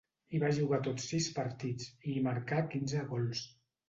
Hi 0.35 0.39
va 0.43 0.47
jugar 0.59 0.77
tots 0.87 1.03
sis 1.11 1.27
partits, 1.35 1.91
i 2.13 2.13
hi 2.15 2.23
marcà 2.29 2.63
quinze 2.73 3.05
gols. 3.13 3.43